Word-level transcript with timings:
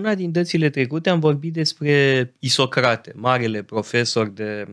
una 0.00 0.14
din 0.14 0.32
dățile 0.32 0.70
trecute 0.70 1.10
am 1.10 1.20
vorbit 1.20 1.52
despre 1.52 2.32
Isocrate, 2.38 3.12
marele 3.16 3.62
profesor 3.62 4.28
de 4.28 4.68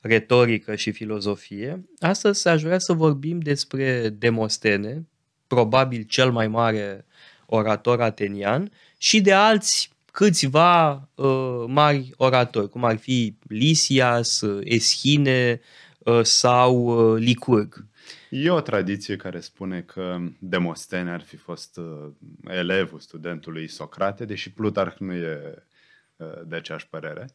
retorică 0.00 0.74
și 0.74 0.90
filozofie. 0.90 1.84
Astăzi 1.98 2.48
aș 2.48 2.62
vrea 2.62 2.78
să 2.78 2.92
vorbim 2.92 3.38
despre 3.38 4.08
Demostene, 4.08 5.06
probabil 5.46 6.02
cel 6.02 6.30
mai 6.30 6.48
mare 6.48 7.06
orator 7.46 8.00
atenian, 8.00 8.72
și 8.98 9.20
de 9.20 9.32
alți 9.32 9.90
câțiva 10.12 11.08
uh, 11.14 11.64
mari 11.66 12.12
oratori, 12.16 12.68
cum 12.68 12.84
ar 12.84 12.96
fi 12.96 13.34
Lisias, 13.48 14.42
Eschine 14.60 15.60
uh, 15.60 15.89
sau 16.22 16.76
uh, 16.76 17.20
Licurg. 17.20 17.84
E 18.30 18.50
o 18.50 18.60
tradiție 18.60 19.16
care 19.16 19.40
spune 19.40 19.80
că 19.80 20.18
Demostene 20.38 21.10
ar 21.10 21.20
fi 21.20 21.36
fost 21.36 21.76
uh, 21.76 22.08
elevul 22.44 22.98
studentului 22.98 23.68
Socrate, 23.68 24.24
deși 24.24 24.52
Plutarh 24.52 24.96
nu 24.98 25.12
e 25.12 25.64
uh, 26.16 26.26
de 26.44 26.56
aceeași 26.56 26.88
părere. 26.88 27.26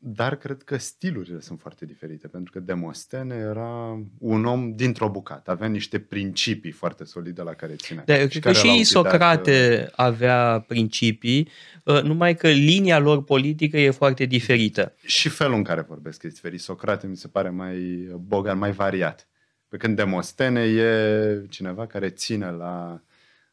Uh, 0.00 0.08
dar 0.10 0.36
cred 0.36 0.62
că 0.62 0.76
stilurile 0.76 1.40
sunt 1.40 1.60
foarte 1.60 1.86
diferite, 1.86 2.28
pentru 2.28 2.52
că 2.52 2.60
Demostene 2.60 3.34
era 3.34 4.02
un 4.18 4.44
om 4.44 4.74
dintr-o 4.74 5.08
bucată, 5.08 5.50
avea 5.50 5.68
niște 5.68 5.98
principii 5.98 6.70
foarte 6.70 7.04
solide 7.04 7.42
la 7.42 7.52
care 7.52 7.74
ținea. 7.74 8.02
Da, 8.06 8.18
eu 8.18 8.26
cred 8.26 8.42
că 8.42 8.52
și 8.52 8.84
Socrate 8.84 9.84
uh, 9.84 9.92
avea 9.96 10.64
principii, 10.68 11.48
uh, 11.84 12.02
numai 12.02 12.34
că 12.34 12.48
linia 12.48 12.98
lor 12.98 13.24
politică 13.24 13.78
e 13.78 13.90
foarte 13.90 14.24
diferită. 14.24 14.94
Și 15.04 15.28
felul 15.28 15.54
în 15.54 15.62
care 15.62 15.80
vorbesc 15.80 16.22
este 16.22 16.28
diferit. 16.28 16.60
Socrate 16.60 17.06
mi 17.06 17.16
se 17.16 17.28
pare 17.28 17.50
mai 17.50 18.08
bogat, 18.20 18.56
mai 18.56 18.72
variat. 18.72 19.28
Pe 19.68 19.76
când 19.76 19.96
Demostene 19.96 20.60
e 20.60 21.46
cineva 21.48 21.86
care 21.86 22.08
ține 22.08 22.50
la 22.50 23.02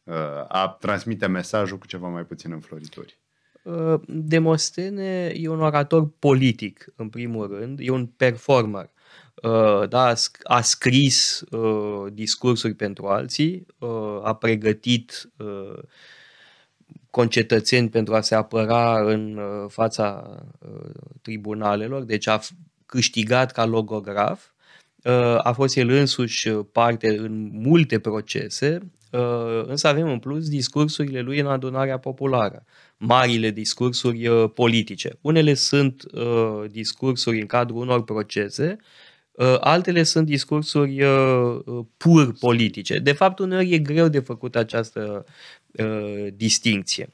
uh, 0.03 0.15
a 0.47 0.77
transmite 0.79 1.27
mesajul 1.27 1.77
cu 1.77 1.87
ceva 1.87 2.07
mai 2.07 2.23
puțin 2.23 2.51
înflorituri. 2.51 3.17
Uh, 3.19 3.24
Demostene 4.07 5.31
e 5.35 5.47
un 5.47 5.61
orator 5.61 6.09
politic, 6.19 6.85
în 6.95 7.09
primul 7.09 7.47
rând, 7.47 7.79
e 7.81 7.89
un 7.89 8.05
performer. 8.05 8.89
Uh, 9.43 9.87
da, 9.89 10.13
a 10.43 10.61
scris 10.61 11.43
uh, 11.51 12.11
discursuri 12.13 12.73
pentru 12.73 13.07
alții, 13.07 13.65
a 14.23 14.35
pregătit 14.35 15.29
concetățeni 17.09 17.89
pentru 17.89 18.15
a 18.15 18.21
se 18.21 18.35
apăra 18.35 19.01
în 19.01 19.39
fața 19.67 20.37
tribunalelor, 21.21 22.03
deci 22.03 22.27
a 22.27 22.39
câștigat 22.85 23.51
ca 23.51 23.65
logograf, 23.65 24.45
a 25.37 25.51
fost 25.51 25.75
el 25.75 25.89
însuși 25.89 26.49
parte 26.49 27.17
în 27.17 27.49
multe 27.51 27.99
procese, 27.99 28.91
însă 29.65 29.87
avem 29.87 30.09
în 30.09 30.19
plus 30.19 30.49
discursurile 30.49 31.21
lui 31.21 31.39
în 31.39 31.47
adunarea 31.47 31.97
populară 31.97 32.65
marile 32.97 33.49
discursuri 33.49 34.27
uh, 34.27 34.51
politice. 34.53 35.17
Unele 35.21 35.53
sunt 35.53 36.03
uh, 36.13 36.69
discursuri 36.71 37.39
în 37.39 37.45
cadrul 37.45 37.77
unor 37.77 38.03
procese, 38.03 38.77
uh, 39.31 39.57
altele 39.59 40.03
sunt 40.03 40.25
discursuri 40.25 41.03
uh, 41.03 41.59
uh, 41.65 41.85
pur 41.97 42.33
politice. 42.39 42.99
De 42.99 43.11
fapt, 43.11 43.39
uneori 43.39 43.73
e 43.73 43.79
greu 43.79 44.07
de 44.07 44.19
făcut 44.19 44.55
această 44.55 45.25
uh, 45.71 46.27
distinție. 46.33 47.09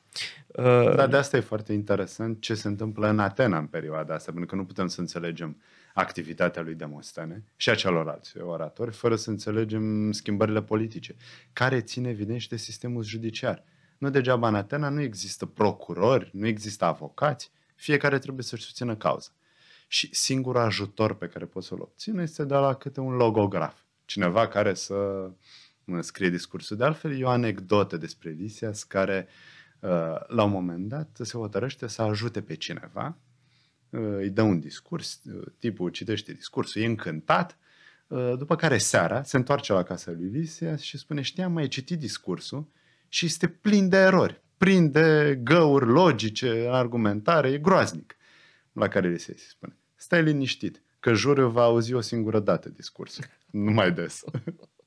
Uh, 0.47 0.95
Dar 0.95 1.07
de 1.07 1.17
asta 1.17 1.37
e 1.37 1.39
foarte 1.39 1.73
interesant 1.73 2.41
ce 2.41 2.53
se 2.53 2.67
întâmplă 2.67 3.07
în 3.09 3.19
Atena 3.19 3.57
în 3.57 3.65
perioada 3.65 4.13
asta, 4.13 4.31
pentru 4.31 4.49
că 4.49 4.55
nu 4.55 4.65
putem 4.65 4.87
să 4.87 4.99
înțelegem 4.99 5.57
activitatea 5.93 6.61
lui 6.61 6.75
Demostene 6.75 7.43
și 7.55 7.69
a 7.69 7.75
celorlalți 7.75 8.37
oratori, 8.37 8.91
fără 8.91 9.15
să 9.15 9.29
înțelegem 9.29 10.11
schimbările 10.11 10.61
politice, 10.61 11.15
care 11.53 11.81
țin 11.81 12.05
evident 12.05 12.39
și 12.39 12.49
de 12.49 12.57
sistemul 12.57 13.03
judiciar. 13.03 13.63
Nu 13.97 14.09
degeaba 14.09 14.47
în 14.47 14.55
Atena 14.55 14.89
nu 14.89 15.01
există 15.01 15.45
procurori, 15.45 16.29
nu 16.33 16.47
există 16.47 16.85
avocați, 16.85 17.51
fiecare 17.75 18.19
trebuie 18.19 18.43
să-și 18.43 18.63
susțină 18.63 18.95
cauza. 18.95 19.29
Și 19.87 20.15
singurul 20.15 20.61
ajutor 20.61 21.15
pe 21.15 21.27
care 21.27 21.45
poți 21.45 21.67
să-l 21.67 21.81
obțină 21.81 22.21
este 22.21 22.43
de 22.43 22.53
la 22.53 22.73
câte 22.73 22.99
un 22.99 23.13
logograf. 23.13 23.79
Cineva 24.05 24.47
care 24.47 24.73
să 24.73 25.29
scrie 25.99 26.29
discursul. 26.29 26.77
De 26.77 26.83
altfel, 26.83 27.19
e 27.19 27.23
o 27.23 27.29
anecdotă 27.29 27.97
despre 27.97 28.29
Lisias 28.29 28.83
care, 28.83 29.27
uh, 29.79 29.89
la 30.27 30.43
un 30.43 30.51
moment 30.51 30.87
dat, 30.87 31.17
se 31.21 31.37
hotărăște 31.37 31.87
să 31.87 32.01
ajute 32.01 32.41
pe 32.41 32.55
cineva, 32.55 33.05
uh, 33.05 33.30
îi 33.91 34.29
dă 34.29 34.41
un 34.41 34.59
discurs, 34.59 35.21
uh, 35.23 35.47
tipul 35.59 35.89
citește 35.89 36.33
discursul, 36.33 36.81
e 36.81 36.85
încântat, 36.85 37.57
după 38.37 38.55
care 38.55 38.77
seara 38.77 39.23
se 39.23 39.37
întoarce 39.37 39.73
la 39.73 39.83
casa 39.83 40.11
lui 40.11 40.29
Lisias 40.29 40.81
și 40.81 40.97
spune, 40.97 41.21
știam, 41.21 41.51
mai 41.51 41.67
citit 41.67 41.99
discursul 41.99 42.67
și 43.07 43.25
este 43.25 43.47
plin 43.47 43.89
de 43.89 43.97
erori, 43.97 44.41
plin 44.57 44.91
de 44.91 45.39
găuri 45.43 45.85
logice, 45.85 46.67
argumentare, 46.69 47.49
e 47.49 47.57
groaznic. 47.57 48.15
La 48.71 48.87
care 48.87 49.09
li 49.09 49.19
se 49.19 49.35
spune, 49.37 49.77
stai 49.95 50.23
liniștit, 50.23 50.81
că 50.99 51.13
juriul 51.13 51.49
va 51.49 51.63
auzi 51.63 51.93
o 51.93 52.01
singură 52.01 52.39
dată 52.39 52.69
discursul, 52.69 53.23
nu 53.65 53.71
mai 53.71 53.91
des. 53.91 54.23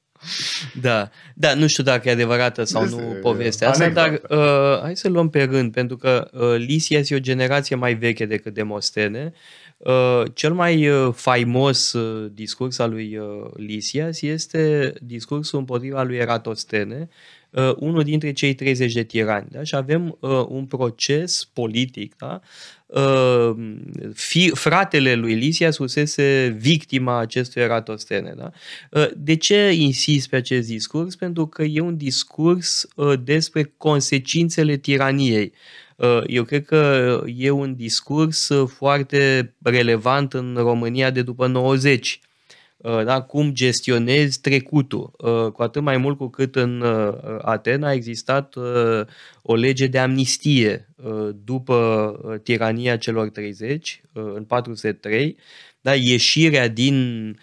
Da, 0.81 1.11
da, 1.35 1.55
nu 1.55 1.67
știu 1.67 1.83
dacă 1.83 2.09
e 2.09 2.13
adevărată 2.13 2.65
sau 2.65 2.85
este, 2.85 3.01
nu 3.01 3.17
povestea 3.21 3.69
asta, 3.69 3.89
dar 3.89 4.21
uh, 4.29 4.81
hai 4.83 4.97
să 4.97 5.09
luăm 5.09 5.29
pe 5.29 5.43
rând, 5.43 5.73
pentru 5.73 5.97
că 5.97 6.31
uh, 6.33 6.55
Lisias 6.57 7.11
e 7.11 7.15
o 7.15 7.19
generație 7.19 7.77
mai 7.77 7.95
veche 7.95 8.27
decât 8.27 8.55
Demostene. 8.55 9.33
Uh, 9.77 10.23
cel 10.35 10.53
mai 10.53 10.89
uh, 10.89 11.13
faimos 11.15 11.93
uh, 11.93 12.31
discurs 12.33 12.79
al 12.79 12.91
lui 12.91 13.17
uh, 13.17 13.51
Lisias 13.57 14.23
este 14.23 14.93
discursul 15.01 15.59
împotriva 15.59 16.03
lui 16.03 16.17
Eratostene, 16.17 17.09
uh, 17.55 17.75
unul 17.77 18.03
dintre 18.03 18.33
cei 18.33 18.55
30 18.55 18.93
de 18.93 19.03
tirani. 19.03 19.47
Da? 19.51 19.63
Și 19.63 19.75
avem 19.75 20.17
uh, 20.21 20.45
un 20.49 20.65
proces 20.65 21.49
politic. 21.53 22.17
Da? 22.17 22.41
Uh, 22.87 23.55
fi, 24.15 24.51
fratele 24.55 25.15
lui 25.15 25.35
Lisias 25.35 25.77
fusese 25.77 26.57
victima 26.59 27.19
acestui 27.19 27.63
Eratostene. 27.63 28.35
Da? 28.37 28.51
Uh, 28.91 29.09
de 29.17 29.37
ce 29.37 29.73
insist 29.73 30.29
pe 30.29 30.37
acest 30.37 30.69
discurs? 30.69 31.17
Pentru 31.17 31.47
că 31.47 31.63
e 31.63 31.81
un 31.81 31.97
discurs 31.97 32.89
uh, 32.97 33.13
despre 33.25 33.73
consecințele 33.77 34.77
tiraniei. 34.77 35.53
Uh, 35.97 36.23
eu 36.27 36.45
cred 36.45 36.65
că 36.65 37.23
e 37.37 37.51
un 37.51 37.75
discurs 37.75 38.51
foarte 38.67 39.55
relevant 39.63 40.33
în 40.33 40.55
România 40.57 41.11
de 41.11 41.23
după 41.23 41.47
90 41.47 42.21
Uh, 42.21 42.31
da? 43.05 43.23
cum 43.23 43.53
gestionezi 43.53 44.41
trecutul, 44.41 45.11
uh, 45.19 45.53
cu 45.53 45.63
atât 45.63 45.83
mai 45.83 45.97
mult 45.97 46.17
cu 46.17 46.29
cât 46.29 46.57
în 46.57 46.81
uh, 46.81 47.15
Atena 47.43 47.89
a 47.89 47.93
existat 47.93 48.55
o 49.43 49.55
lege 49.55 49.87
de 49.87 49.99
amnistie 49.99 50.89
după 51.45 52.41
tirania 52.43 52.97
celor 52.97 53.29
30, 53.29 54.01
în 54.13 54.45
403, 54.45 55.37
da? 55.81 55.95
ieșirea 55.95 56.69
din 56.69 57.39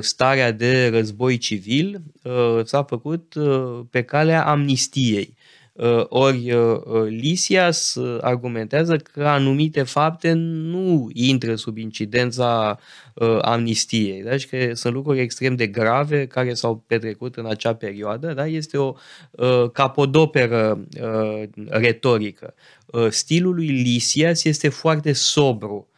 starea 0.00 0.50
de 0.50 0.88
război 0.88 1.38
civil 1.38 2.02
s-a 2.64 2.82
făcut 2.82 3.34
pe 3.90 4.02
calea 4.02 4.46
amnistiei. 4.46 5.34
Uh, 5.72 6.04
ori 6.08 6.52
uh, 6.52 6.80
uh, 6.84 7.02
Lisias 7.08 7.98
argumentează 8.20 8.96
că 8.96 9.26
anumite 9.26 9.82
fapte 9.82 10.32
nu 10.32 11.08
intră 11.12 11.54
sub 11.54 11.76
incidența 11.76 12.78
amnistiei, 13.40 14.22
da? 14.22 14.36
și 14.36 14.48
că 14.48 14.74
sunt 14.74 14.94
lucruri 14.94 15.20
extrem 15.20 15.56
de 15.56 15.66
grave 15.66 16.26
care 16.26 16.54
s-au 16.54 16.84
petrecut 16.86 17.36
în 17.36 17.46
acea 17.46 17.74
perioadă. 17.74 18.32
Da? 18.32 18.46
Este 18.46 18.76
o 18.76 18.94
capodoperă 19.72 20.86
retorică. 21.68 22.54
Stilul 23.08 23.54
lui 23.54 23.66
Lisias 23.66 24.44
este 24.44 24.68
foarte 24.68 25.12
sobru 25.12 25.86
Uh, 25.86 25.91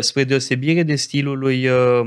spre 0.00 0.24
deosebire 0.24 0.82
de 0.82 0.94
stilul 0.94 1.38
lui 1.38 1.68
uh, 1.68 2.00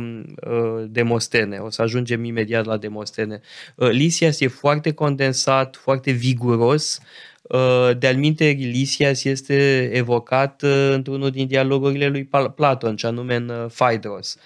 uh, 0.47 0.83
Demostene. 0.89 1.57
O 1.57 1.69
să 1.69 1.81
ajungem 1.81 2.23
imediat 2.23 2.65
la 2.65 2.77
Demostene. 2.77 3.41
Lisias 3.75 4.39
e 4.39 4.47
foarte 4.47 4.91
condensat, 4.91 5.75
foarte 5.75 6.11
viguros, 6.11 6.99
Uh, 7.47 7.97
de-al 7.97 8.15
minte, 8.15 8.45
Lisias 8.45 9.23
este 9.23 9.89
evocat 9.93 10.61
uh, 10.61 10.89
într-unul 10.91 11.29
din 11.29 11.47
dialogurile 11.47 12.07
lui 12.07 12.29
Platon, 12.55 12.95
ce 12.95 13.07
anume 13.07 13.35
în 13.35 13.49
uh, 13.49 13.65
Phaedros, 13.73 14.37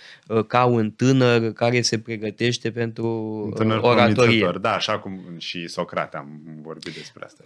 ca 0.47 0.65
un 0.65 0.91
tânăr 0.91 1.51
care 1.51 1.81
se 1.81 1.99
pregătește 1.99 2.71
pentru 2.71 3.07
un 3.45 3.51
tânăr 3.51 3.79
oratorie. 3.81 4.51
Da, 4.61 4.73
așa 4.73 4.99
cum 4.99 5.19
și 5.37 5.67
Socrate 5.67 6.17
am 6.17 6.41
vorbit 6.61 6.93
despre 6.93 7.25
asta. 7.25 7.43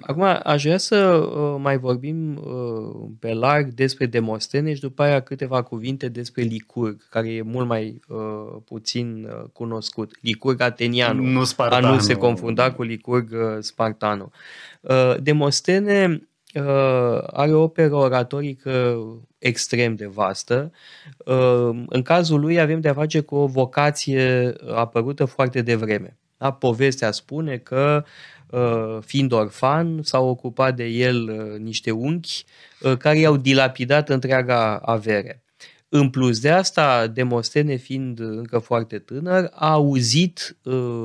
acum 0.00 0.22
aș 0.42 0.62
vrea 0.62 0.78
să 0.78 1.28
mai 1.58 1.78
vorbim 1.78 2.42
pe 3.18 3.32
larg 3.32 3.66
despre 3.66 4.06
Demostene 4.06 4.74
și 4.74 4.80
după 4.80 5.02
aia 5.02 5.20
câteva 5.20 5.62
cuvinte 5.62 6.08
despre 6.08 6.42
Licurg, 6.42 7.08
care 7.08 7.32
e 7.32 7.42
mult 7.42 7.66
mai 7.66 8.00
puțin 8.64 9.28
cunoscut. 9.52 10.18
Licurg 10.20 10.60
atenianul, 10.60 11.24
nu 11.24 11.44
Spartanu. 11.44 11.86
a 11.86 11.90
nu 11.90 11.98
se 11.98 12.14
confunda 12.14 12.72
cu 12.72 12.82
Licurg 12.82 13.34
spartanul. 13.60 14.30
Uh, 14.80 15.14
Demostene 15.22 16.26
uh, 16.54 17.22
are 17.26 17.52
o 17.52 17.62
operă 17.62 17.94
oratorică 17.94 18.96
extrem 19.38 19.94
de 19.94 20.06
vastă. 20.06 20.72
Uh, 21.16 21.82
în 21.86 22.02
cazul 22.02 22.40
lui 22.40 22.60
avem 22.60 22.80
de-a 22.80 22.94
face 22.94 23.20
cu 23.20 23.34
o 23.34 23.46
vocație 23.46 24.54
apărută 24.74 25.24
foarte 25.24 25.62
devreme. 25.62 26.16
Da? 26.36 26.52
Povestea 26.52 27.10
spune 27.10 27.56
că 27.56 28.04
fiind 29.00 29.32
orfan, 29.32 30.02
s-au 30.02 30.28
ocupat 30.28 30.76
de 30.76 30.84
el 30.84 31.46
niște 31.58 31.90
unchi 31.90 32.44
care 32.98 33.18
i-au 33.18 33.36
dilapidat 33.36 34.08
întreaga 34.08 34.76
avere. 34.76 35.41
În 35.94 36.10
plus 36.10 36.40
de 36.40 36.50
asta, 36.50 37.06
Demostene 37.06 37.76
fiind 37.76 38.20
încă 38.20 38.58
foarte 38.58 38.98
tânăr, 38.98 39.50
a 39.54 39.70
auzit 39.70 40.56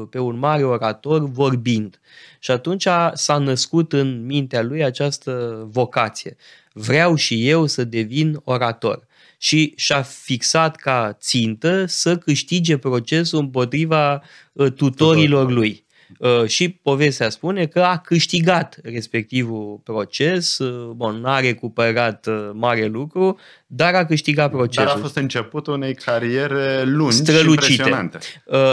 pe 0.09 0.19
un 0.19 0.37
mare 0.37 0.63
orator 0.63 1.29
vorbind. 1.29 1.99
Și 2.39 2.51
atunci 2.51 2.87
s-a 3.13 3.37
născut 3.37 3.93
în 3.93 4.25
mintea 4.25 4.61
lui 4.63 4.83
această 4.83 5.63
vocație. 5.71 6.35
Vreau 6.73 7.15
și 7.15 7.49
eu 7.49 7.65
să 7.65 7.83
devin 7.83 8.39
orator 8.43 9.07
și 9.37 9.73
și-a 9.75 10.01
fixat 10.01 10.75
ca 10.75 11.17
țintă 11.19 11.85
să 11.85 12.17
câștige 12.17 12.77
procesul 12.77 13.39
împotriva 13.39 14.21
uh, 14.53 14.71
tutorilor 14.71 15.51
lui. 15.51 15.85
Uh, 16.19 16.45
și 16.45 16.69
povestea 16.69 17.29
spune 17.29 17.65
că 17.65 17.81
a 17.81 17.97
câștigat 17.97 18.77
respectivul 18.83 19.79
proces, 19.83 20.57
uh, 20.57 20.91
bun, 20.95 21.19
n-a 21.19 21.39
recuperat 21.39 22.27
mare 22.53 22.85
lucru, 22.85 23.39
dar 23.67 23.93
a 23.93 24.05
câștigat 24.05 24.51
procesul. 24.51 24.85
Dar 24.85 24.95
a 24.95 24.99
fost 24.99 25.15
începutul 25.15 25.73
unei 25.73 25.95
cariere 25.95 26.83
lungi 26.83 27.15
Strălucite. 27.15 27.65
și 27.65 27.71
impresionante. 27.71 28.19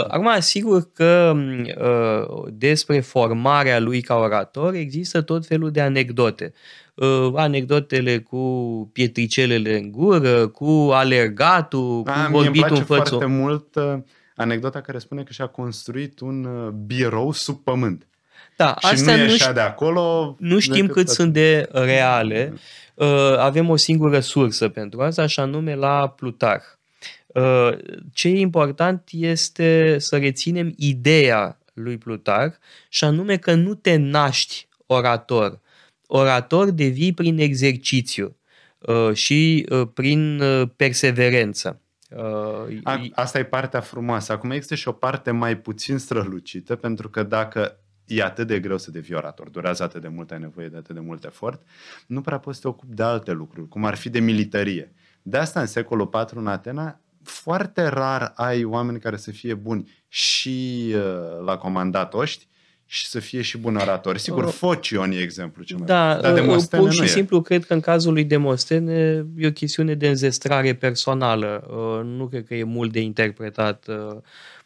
Acum, 0.07 0.29
sigur 0.39 0.89
că 0.93 1.35
despre 2.53 2.99
formarea 2.99 3.79
lui 3.79 4.01
ca 4.01 4.15
orator 4.15 4.73
există 4.73 5.21
tot 5.21 5.45
felul 5.45 5.71
de 5.71 5.81
anecdote 5.81 6.53
uh, 6.95 7.31
anecdotele 7.35 8.19
cu 8.19 8.39
pietricelele 8.93 9.77
în 9.77 9.91
gură, 9.91 10.47
cu 10.47 10.89
alergatul, 10.93 12.03
cu 12.03 12.09
A, 12.09 12.27
vorbitul 12.31 12.75
în 12.75 12.83
față. 12.83 13.09
foarte 13.09 13.25
mult 13.25 13.75
uh, 13.75 13.97
anecdota 14.35 14.81
care 14.81 14.97
spune 14.97 15.23
că 15.23 15.33
și-a 15.33 15.47
construit 15.47 16.19
un 16.19 16.43
uh, 16.43 16.71
birou 16.71 17.31
sub 17.31 17.63
pământ. 17.63 18.07
Da, 18.57 18.75
și 18.79 18.85
astea 18.85 19.15
nu, 19.15 19.25
nu, 19.25 19.53
de 19.53 19.59
acolo. 19.59 20.35
Nu 20.39 20.59
știm 20.59 20.87
cât 20.87 21.09
sunt 21.09 21.33
de 21.33 21.69
reale. 21.71 22.53
Uh, 22.93 23.37
avem 23.37 23.69
o 23.69 23.75
singură 23.75 24.19
sursă 24.19 24.69
pentru 24.69 25.01
asta, 25.01 25.21
așa 25.21 25.45
nume 25.45 25.75
la 25.75 26.09
Plutarh. 26.09 26.63
Uh, 27.27 27.77
ce 28.13 28.27
e 28.27 28.39
important 28.39 29.09
este 29.11 29.95
să 29.99 30.17
reținem 30.17 30.73
ideea 30.77 31.57
lui 31.73 31.97
Plutarh 31.97 32.55
și 32.89 33.03
anume 33.03 33.37
că 33.37 33.53
nu 33.53 33.73
te 33.73 33.95
naști 33.95 34.67
orator, 34.85 35.59
orator 36.07 36.69
devii 36.69 37.13
prin 37.13 37.37
exercițiu 37.37 38.35
uh, 38.79 39.13
și 39.13 39.65
uh, 39.69 39.87
prin 39.93 40.41
uh, 40.41 40.69
perseverență. 40.75 41.79
A, 42.83 43.01
asta 43.13 43.39
e 43.39 43.43
partea 43.43 43.79
frumoasă. 43.79 44.31
Acum 44.31 44.51
există 44.51 44.75
și 44.75 44.87
o 44.87 44.91
parte 44.91 45.31
mai 45.31 45.57
puțin 45.57 45.97
strălucită, 45.97 46.75
pentru 46.75 47.09
că 47.09 47.23
dacă 47.23 47.79
e 48.05 48.23
atât 48.23 48.47
de 48.47 48.59
greu 48.59 48.77
să 48.77 48.91
devii 48.91 49.15
orator, 49.15 49.49
durează 49.49 49.83
atât 49.83 50.01
de 50.01 50.07
mult, 50.07 50.31
ai 50.31 50.39
nevoie 50.39 50.67
de 50.67 50.77
atât 50.77 50.95
de 50.95 51.01
mult 51.01 51.23
efort, 51.23 51.61
nu 52.07 52.21
prea 52.21 52.37
poți 52.37 52.55
să 52.55 52.61
te 52.61 52.67
ocupi 52.67 52.93
de 52.93 53.03
alte 53.03 53.31
lucruri, 53.31 53.67
cum 53.67 53.85
ar 53.85 53.95
fi 53.95 54.09
de 54.09 54.19
militarie. 54.19 54.93
De 55.21 55.37
asta 55.37 55.59
în 55.59 55.65
secolul 55.65 56.09
IV 56.13 56.37
în 56.37 56.47
Atena 56.47 56.99
foarte 57.23 57.87
rar 57.87 58.31
ai 58.35 58.63
oameni 58.63 58.99
care 58.99 59.17
să 59.17 59.31
fie 59.31 59.53
buni 59.53 60.03
și 60.07 60.91
uh, 60.95 61.45
la 61.45 61.57
comandat 61.57 62.13
oști 62.13 62.47
și 62.87 63.07
să 63.07 63.19
fie 63.19 63.41
și 63.41 63.57
bun 63.57 63.75
orator. 63.75 64.17
Sigur, 64.17 64.43
uh, 64.43 64.51
Focion 64.51 65.11
e 65.11 65.17
exemplu 65.17 65.63
cel 65.63 65.77
mai 65.77 65.85
Da, 65.87 66.17
dar 66.21 66.31
uh, 66.31 66.39
Demostene 66.39 66.83
pur 66.83 66.91
și 66.91 66.99
nu 66.99 67.05
simplu 67.05 67.37
e. 67.37 67.41
cred 67.41 67.65
că 67.65 67.73
în 67.73 67.79
cazul 67.79 68.13
lui 68.13 68.23
Demostene 68.23 69.25
e 69.37 69.47
o 69.47 69.51
chestiune 69.51 69.93
de 69.93 70.07
înzestrare 70.07 70.73
personală. 70.73 71.67
Uh, 71.69 72.05
nu 72.17 72.27
cred 72.27 72.45
că 72.45 72.55
e 72.55 72.63
mult 72.63 72.91
de 72.91 72.99
interpretat. 72.99 73.85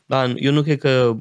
Da, 0.06 0.34
eu 0.36 0.52
nu 0.52 0.62
cred 0.62 0.78
că 0.78 1.18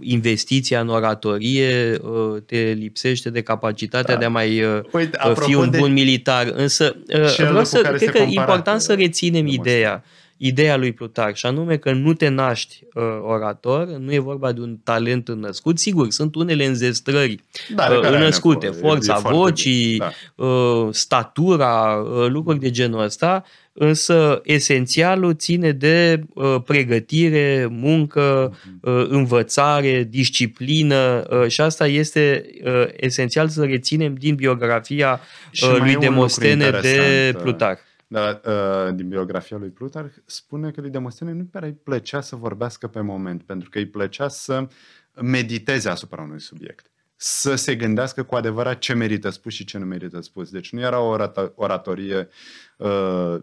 investiția 0.00 0.80
în 0.80 0.88
oratorie 0.88 2.00
te 2.46 2.56
lipsește 2.56 3.30
de 3.30 3.42
capacitatea 3.42 4.14
da. 4.14 4.20
de 4.20 4.26
a 4.26 4.28
mai 4.28 4.64
Uite, 4.92 5.18
fi 5.34 5.54
un 5.54 5.70
bun 5.70 5.88
de 5.88 5.92
militar. 5.92 6.46
Însă 6.54 6.96
vreau 7.36 7.64
să, 7.64 7.80
cred 7.80 8.10
că 8.10 8.18
e 8.18 8.22
important 8.22 8.80
să 8.80 8.94
reținem 8.94 9.46
ideea 9.46 10.04
ideea 10.42 10.76
lui 10.76 10.92
Plutar, 10.92 11.36
și 11.36 11.46
anume 11.46 11.76
că 11.76 11.92
nu 11.92 12.12
te 12.12 12.28
naști 12.28 12.84
uh, 12.94 13.02
orator, 13.22 13.86
nu 13.86 14.12
e 14.12 14.18
vorba 14.18 14.52
de 14.52 14.60
un 14.60 14.76
talent 14.84 15.28
născut. 15.28 15.78
Sigur, 15.78 16.10
sunt 16.10 16.34
unele 16.34 16.64
înzestrări 16.64 17.40
da, 17.74 17.88
uh, 17.90 18.18
născute, 18.18 18.66
forța 18.66 19.18
vocii, 19.18 19.98
da. 19.98 20.44
uh, 20.44 20.88
statura, 20.90 21.94
uh, 21.94 22.28
lucruri 22.28 22.58
de 22.58 22.70
genul 22.70 23.00
ăsta, 23.00 23.44
însă 23.72 24.40
esențialul 24.44 25.34
ține 25.34 25.72
de 25.72 26.20
uh, 26.34 26.56
pregătire, 26.64 27.66
muncă, 27.70 28.56
mhm. 28.64 28.92
uh, 28.92 29.06
învățare, 29.08 30.06
disciplină 30.10 31.24
uh, 31.30 31.48
și 31.48 31.60
asta 31.60 31.86
este 31.86 32.44
uh, 32.64 32.84
esențial 32.96 33.48
să 33.48 33.64
reținem 33.64 34.14
din 34.14 34.34
biografia 34.34 35.20
uh, 35.62 35.76
lui 35.78 35.96
Demostene 35.96 36.70
de 36.82 37.32
uh, 37.34 37.40
Plutar. 37.42 37.78
Dar 38.12 38.40
uh, 38.44 38.94
din 38.94 39.08
biografia 39.08 39.56
lui 39.56 39.68
Plutarh 39.68 40.14
spune 40.24 40.70
că 40.70 40.80
lui 40.80 40.90
Demostene 40.90 41.32
nu 41.32 41.44
prea 41.44 41.66
îi 41.66 41.74
plăcea 41.74 42.20
să 42.20 42.36
vorbească 42.36 42.88
pe 42.88 43.00
moment, 43.00 43.42
pentru 43.42 43.68
că 43.70 43.78
îi 43.78 43.86
plăcea 43.86 44.28
să 44.28 44.66
mediteze 45.22 45.88
asupra 45.88 46.22
unui 46.22 46.40
subiect 46.40 46.90
să 47.22 47.54
se 47.54 47.74
gândească 47.74 48.22
cu 48.22 48.34
adevărat 48.34 48.78
ce 48.78 48.94
merită 48.94 49.30
spus 49.30 49.52
și 49.52 49.64
ce 49.64 49.78
nu 49.78 49.84
merită 49.84 50.20
spus. 50.20 50.50
Deci 50.50 50.72
nu 50.72 50.80
era 50.80 51.00
o 51.00 51.16
oratorie 51.54 52.28
uh, 52.76 52.88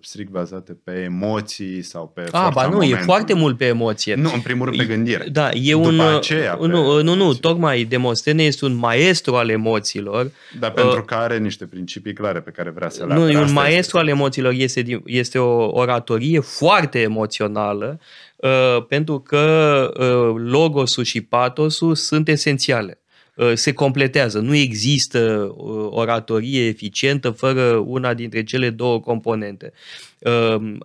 strict 0.01 0.31
bazată 0.31 0.77
pe 0.83 0.91
emoții 0.91 1.81
sau 1.81 2.07
pe 2.07 2.21
Ah, 2.31 2.49
ba 2.53 2.63
nu, 2.63 2.69
momentului. 2.71 3.01
e 3.01 3.05
foarte 3.05 3.33
mult 3.33 3.57
pe 3.57 3.65
emoție. 3.65 4.15
Nu, 4.15 4.31
în 4.33 4.41
primul 4.41 4.65
rând 4.65 4.77
pe 4.77 4.85
gândire. 4.85 5.27
Da, 5.31 5.49
e 5.53 5.71
După 5.71 5.87
un... 5.87 5.99
Aceea, 5.99 6.55
pe 6.55 6.67
nu, 6.67 7.01
nu, 7.01 7.13
nu, 7.13 7.33
tocmai 7.33 7.83
Demostene 7.83 8.43
este 8.43 8.65
un 8.65 8.73
maestru 8.75 9.35
al 9.35 9.49
emoțiilor. 9.49 10.31
Dar 10.59 10.71
pentru 10.71 10.97
uh, 10.97 11.05
că 11.05 11.13
are 11.15 11.37
niște 11.37 11.65
principii 11.65 12.13
clare 12.13 12.39
pe 12.39 12.51
care 12.51 12.69
vrea 12.69 12.89
să 12.89 13.05
le 13.05 13.13
Nu, 13.13 13.29
e 13.29 13.37
un 13.37 13.51
maestru 13.51 13.97
este. 13.97 13.97
al 13.97 14.07
emoțiilor, 14.07 14.53
este, 14.53 15.01
este 15.05 15.39
o 15.39 15.79
oratorie 15.79 16.39
foarte 16.39 16.99
emoțională, 16.99 17.99
uh, 18.35 18.85
pentru 18.87 19.19
că 19.19 19.91
uh, 19.99 20.41
logosul 20.51 21.03
și 21.03 21.21
patosul 21.21 21.95
sunt 21.95 22.27
esențiale. 22.27 22.99
Uh, 23.37 23.51
se 23.53 23.73
completează. 23.73 24.39
Nu 24.39 24.55
există 24.55 25.53
uh, 25.57 25.87
oratorie 25.89 26.67
eficientă 26.67 27.29
fără 27.29 27.63
una 27.75 28.13
dintre 28.13 28.43
cele 28.43 28.69
două 28.69 28.99
componente. 28.99 29.73
Uh, 30.19 30.75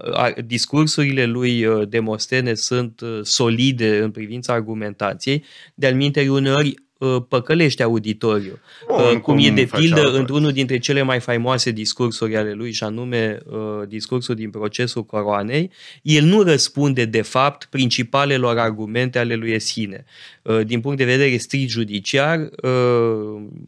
discursurile 0.45 1.25
lui 1.25 1.67
Demostene 1.89 2.55
sunt 2.55 3.01
solide 3.23 3.99
în 3.99 4.11
privința 4.11 4.53
argumentației, 4.53 5.45
de-al 5.75 5.95
minte 5.95 6.29
uneori 6.29 6.69
Uh, 6.69 6.92
păcălește 7.29 7.83
auditoriu. 7.83 8.59
Bun, 8.87 9.15
uh, 9.15 9.21
cum 9.21 9.39
e 9.39 9.51
de 9.51 9.69
pildă 9.73 10.13
într-unul 10.13 10.53
dintre 10.53 10.79
cele 10.79 11.03
mai 11.03 11.21
faimoase 11.21 11.71
discursuri 11.71 12.37
ale 12.37 12.53
lui, 12.53 12.73
și 12.73 12.85
anume 12.85 13.39
uh, 13.47 13.59
discursul 13.89 14.35
din 14.35 14.51
procesul 14.51 15.05
coroanei, 15.05 15.71
el 16.03 16.25
nu 16.25 16.43
răspunde 16.43 17.05
de 17.05 17.23
fapt 17.23 17.67
principalelor 17.71 18.59
argumente 18.59 19.19
ale 19.19 19.35
lui 19.35 19.51
Eschine. 19.51 20.05
Din 20.65 20.81
punct 20.81 20.99
de 20.99 21.05
vedere 21.05 21.37
strict 21.37 21.71
judiciar, 21.71 22.51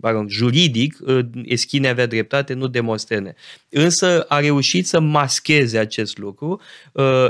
baron, 0.01 0.29
juridic, 0.29 0.97
Eschine 1.45 1.89
avea 1.89 2.07
dreptate, 2.07 2.55
nu 2.55 2.67
Demostene. 2.67 3.35
Însă 3.69 4.25
a 4.29 4.41
reușit 4.41 4.87
să 4.87 5.01
mascheze 5.01 5.79
acest 5.79 6.19
lucru, 6.19 6.61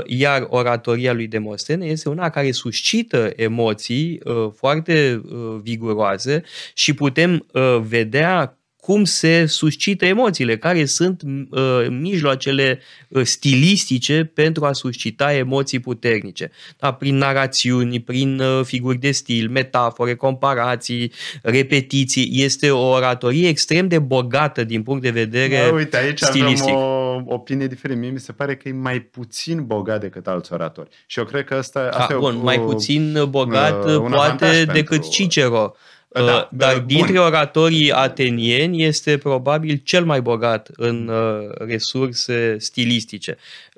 iar 0.05 0.47
oratoria 0.49 1.13
lui 1.13 1.27
Demostene 1.27 1.85
este 1.85 2.09
una 2.09 2.29
care 2.29 2.51
suscită 2.51 3.31
emoții 3.35 4.19
foarte 4.55 5.21
viguroase 5.61 5.94
valoroase 5.95 6.43
și 6.73 6.93
putem 6.93 7.45
uh, 7.53 7.77
vedea 7.81 8.59
cum 8.85 9.03
se 9.03 9.45
suscită 9.45 10.05
emoțiile, 10.05 10.57
care 10.57 10.85
sunt 10.85 11.21
uh, 11.21 11.87
mijloacele 11.89 12.79
uh, 13.07 13.23
stilistice 13.23 14.31
pentru 14.33 14.65
a 14.65 14.73
suscita 14.73 15.33
emoții 15.33 15.79
puternice. 15.79 16.51
Da, 16.77 16.93
prin 16.93 17.17
narațiuni, 17.17 17.99
prin 17.99 18.39
uh, 18.39 18.61
figuri 18.63 18.97
de 18.97 19.11
stil, 19.11 19.49
metafore, 19.49 20.15
comparații, 20.15 21.11
repetiții. 21.41 22.29
Este 22.33 22.71
o 22.71 22.87
oratorie 22.87 23.47
extrem 23.47 23.87
de 23.87 23.99
bogată 23.99 24.63
din 24.63 24.83
punct 24.83 25.01
de 25.01 25.09
vedere 25.09 25.67
da, 25.69 25.75
uite, 25.75 25.97
aici 25.97 26.19
stilistic. 26.19 26.73
avem 26.73 27.27
o 27.27 27.33
opinie 27.33 27.67
diferită. 27.67 27.99
Mie 27.99 28.09
mi 28.09 28.19
se 28.19 28.31
pare 28.31 28.55
că 28.55 28.69
e 28.69 28.71
mai 28.71 28.99
puțin 28.99 29.65
bogat 29.65 29.99
decât 29.99 30.27
alți 30.27 30.53
oratori. 30.53 30.89
Și 31.05 31.19
eu 31.19 31.25
cred 31.25 31.43
că 31.43 31.53
asta, 31.53 31.89
asta 31.91 32.07
A, 32.09 32.15
e 32.15 32.17
bun, 32.17 32.35
o, 32.35 32.43
mai 32.43 32.59
puțin 32.59 33.25
bogat 33.29 33.85
uh, 33.85 34.05
poate 34.09 34.65
decât 34.65 34.89
pentru... 34.89 35.09
Cicero. 35.09 35.75
Da, 36.23 36.35
uh, 36.35 36.47
dar 36.57 36.75
bun. 36.75 36.85
dintre 36.87 37.19
oratorii 37.19 37.91
atenieni 37.91 38.83
este 38.83 39.17
probabil 39.17 39.81
cel 39.83 40.05
mai 40.05 40.21
bogat 40.21 40.69
în 40.75 41.07
uh, 41.07 41.49
resurse 41.67 42.55
stilistice. 42.59 43.37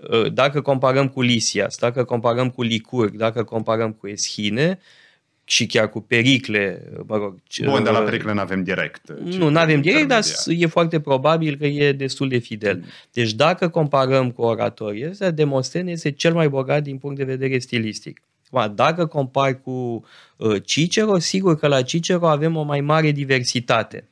Uh, 0.09 0.33
dacă 0.33 0.61
comparăm 0.61 1.07
cu 1.07 1.21
Lisias, 1.21 1.77
dacă 1.77 2.03
comparăm 2.03 2.49
cu 2.49 2.61
Licurg, 2.61 3.15
dacă 3.15 3.43
comparăm 3.43 3.91
cu 3.91 4.07
Eschine 4.07 4.79
și 5.43 5.65
chiar 5.65 5.89
cu 5.89 6.01
Pericle, 6.01 6.91
mă 7.07 7.17
rog. 7.17 7.37
Bun, 7.63 7.83
dar 7.83 7.93
la 7.93 7.99
Pericle 7.99 8.33
nu 8.33 8.39
avem 8.39 8.63
direct. 8.63 9.13
Nu, 9.23 9.49
nu 9.49 9.59
avem 9.59 9.81
direct, 9.81 10.07
dar 10.07 10.23
e 10.45 10.65
foarte 10.65 10.99
probabil 10.99 11.55
că 11.55 11.65
e 11.65 11.91
destul 11.91 12.27
de 12.27 12.37
fidel. 12.37 12.75
Mm. 12.75 12.85
Deci 13.13 13.33
dacă 13.33 13.69
comparăm 13.69 14.31
cu 14.31 14.41
oratorii 14.41 15.09
ăsta, 15.09 15.31
Demostene 15.31 15.91
este 15.91 16.11
cel 16.11 16.33
mai 16.33 16.49
bogat 16.49 16.83
din 16.83 16.97
punct 16.97 17.17
de 17.17 17.23
vedere 17.23 17.59
stilistic. 17.59 18.21
Dacă 18.73 19.05
compari 19.05 19.61
cu 19.61 20.05
Cicero, 20.63 21.19
sigur 21.19 21.57
că 21.57 21.67
la 21.67 21.81
Cicero 21.81 22.27
avem 22.27 22.55
o 22.55 22.63
mai 22.63 22.81
mare 22.81 23.11
diversitate. 23.11 24.07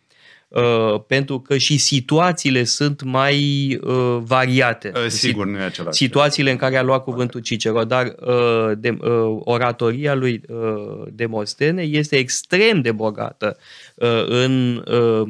Uh, 0.48 1.02
pentru 1.08 1.40
că 1.40 1.58
și 1.58 1.78
situațiile 1.78 2.64
sunt 2.64 3.02
mai 3.04 3.40
uh, 3.82 4.18
variate. 4.24 4.92
Uh, 4.96 5.08
sigur, 5.08 5.46
nu 5.46 5.58
e 5.58 5.62
același. 5.62 5.98
Situațiile 5.98 6.52
în 6.52 6.58
care 6.58 6.78
a 6.78 6.82
luat 6.82 7.04
cuvântul 7.04 7.42
Cicero, 7.42 7.84
dar 7.84 8.16
uh, 8.20 8.72
de, 8.78 8.98
uh, 9.00 9.38
oratoria 9.40 10.14
lui 10.14 10.42
uh, 10.48 11.08
Demostene 11.12 11.82
este 11.82 12.16
extrem 12.16 12.82
de 12.82 12.92
bogată 12.92 13.58
uh, 13.96 14.26
în 14.28 14.84
uh, 14.88 15.28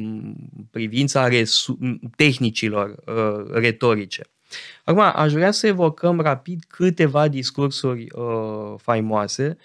privința 0.70 1.28
resu- 1.28 1.78
tehnicilor 2.16 2.94
uh, 3.06 3.52
retorice. 3.52 4.22
Acum, 4.84 5.02
aș 5.14 5.32
vrea 5.32 5.50
să 5.50 5.66
evocăm 5.66 6.20
rapid 6.20 6.64
câteva 6.68 7.28
discursuri 7.28 8.06
uh, 8.14 8.74
faimoase 8.76 9.56
uh, 9.58 9.64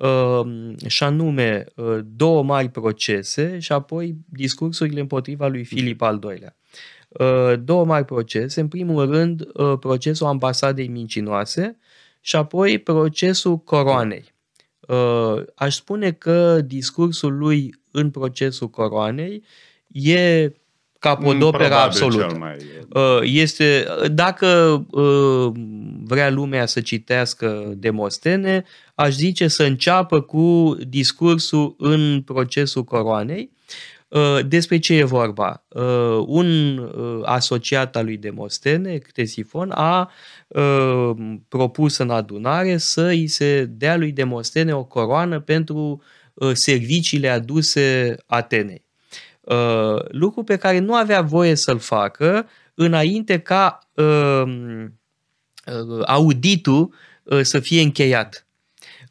Ehm, 0.00 0.76
și 0.86 1.02
anume 1.02 1.64
uh, 1.76 1.98
două 2.16 2.42
mari 2.42 2.68
procese 2.68 3.58
și 3.58 3.72
apoi 3.72 4.16
discursurile 4.28 5.00
împotriva 5.00 5.46
lui 5.46 5.64
Filip 5.64 6.02
al 6.02 6.20
II-lea. 6.22 6.56
Uh, 7.08 7.62
două 7.64 7.84
mari 7.84 8.04
procese, 8.04 8.60
în 8.60 8.68
primul 8.68 9.10
rând 9.10 9.48
uh, 9.52 9.78
procesul 9.80 10.26
ambasadei 10.26 10.88
mincinoase 10.88 11.78
și 12.20 12.36
apoi 12.36 12.78
procesul 12.78 13.58
coroanei. 13.58 14.24
Aș 15.54 15.74
spune 15.74 16.12
că 16.12 16.60
discursul 16.60 17.36
lui 17.36 17.74
în 17.90 18.10
procesul 18.10 18.68
coroanei 18.68 19.42
e 19.92 20.52
capodopera 21.00 21.82
absolută. 21.82 22.36
Mai... 22.38 22.56
Este, 23.22 23.86
dacă 24.12 24.86
vrea 26.04 26.30
lumea 26.30 26.66
să 26.66 26.80
citească 26.80 27.72
Demostene, 27.76 28.64
aș 28.94 29.14
zice 29.14 29.48
să 29.48 29.62
înceapă 29.62 30.20
cu 30.20 30.76
discursul 30.88 31.74
în 31.78 32.22
procesul 32.22 32.84
coroanei. 32.84 33.50
Uh, 34.10 34.38
despre 34.48 34.78
ce 34.78 34.94
e 34.94 35.04
vorba? 35.04 35.64
Uh, 35.68 36.24
un 36.26 36.78
uh, 36.78 37.20
asociat 37.24 37.96
al 37.96 38.04
lui 38.04 38.16
Demostene, 38.16 38.96
Ctesifon, 38.96 39.70
a 39.70 40.10
propus 41.48 41.96
în 41.96 42.10
adunare 42.10 42.76
să 42.76 43.02
îi 43.02 43.26
se 43.26 43.64
dea 43.64 43.96
lui 43.96 44.12
Demostene 44.12 44.74
o 44.74 44.84
coroană 44.84 45.40
pentru 45.40 46.02
serviciile 46.52 47.28
aduse 47.28 48.16
Atenei. 48.26 48.84
Lucru 50.08 50.42
pe 50.42 50.56
care 50.56 50.78
nu 50.78 50.94
avea 50.94 51.20
voie 51.20 51.54
să-l 51.54 51.78
facă 51.78 52.48
înainte 52.74 53.38
ca 53.38 53.78
auditul 56.06 56.94
să 57.42 57.60
fie 57.60 57.82
încheiat. 57.82 58.44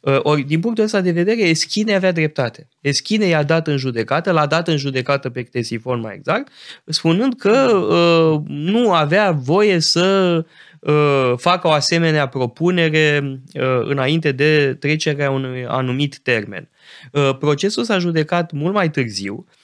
Uh, 0.00 0.18
ori, 0.22 0.42
din 0.42 0.60
punctul 0.60 0.84
ăsta 0.84 1.00
de 1.00 1.10
vedere, 1.10 1.42
Eschine 1.42 1.94
avea 1.94 2.12
dreptate. 2.12 2.68
Eschine 2.80 3.24
i-a 3.24 3.42
dat 3.42 3.66
în 3.66 3.76
judecată, 3.76 4.30
l-a 4.30 4.46
dat 4.46 4.68
în 4.68 4.76
judecată 4.76 5.30
pe 5.30 5.42
Ctesifon 5.42 6.00
mai 6.00 6.14
exact, 6.14 6.52
spunând 6.84 7.34
că 7.34 7.50
uh, 7.50 8.40
nu 8.46 8.92
avea 8.92 9.30
voie 9.30 9.78
să 9.78 10.36
uh, 10.80 11.32
facă 11.36 11.66
o 11.66 11.70
asemenea 11.70 12.28
propunere 12.28 13.40
uh, 13.54 13.80
înainte 13.82 14.32
de 14.32 14.76
trecerea 14.78 15.30
unui 15.30 15.66
anumit 15.66 16.18
termen. 16.18 16.68
Uh, 17.12 17.36
procesul 17.38 17.84
s-a 17.84 17.98
judecat 17.98 18.52
mult 18.52 18.74
mai 18.74 18.90
târziu, 18.90 19.46
Uh, 19.46 19.59